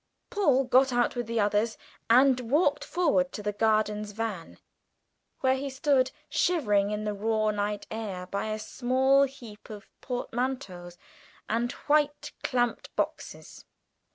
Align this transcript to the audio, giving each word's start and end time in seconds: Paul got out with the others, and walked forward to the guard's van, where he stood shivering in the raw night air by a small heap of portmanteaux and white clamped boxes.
Paul 0.31 0.63
got 0.63 0.91
out 0.91 1.15
with 1.15 1.27
the 1.27 1.39
others, 1.39 1.77
and 2.09 2.39
walked 2.39 2.83
forward 2.83 3.31
to 3.33 3.43
the 3.43 3.53
guard's 3.53 4.13
van, 4.13 4.57
where 5.41 5.53
he 5.53 5.69
stood 5.69 6.09
shivering 6.27 6.89
in 6.89 7.03
the 7.03 7.13
raw 7.13 7.51
night 7.51 7.85
air 7.91 8.25
by 8.25 8.47
a 8.51 8.57
small 8.57 9.25
heap 9.25 9.69
of 9.69 9.87
portmanteaux 10.01 10.93
and 11.47 11.71
white 11.85 12.31
clamped 12.41 12.89
boxes. 12.95 13.63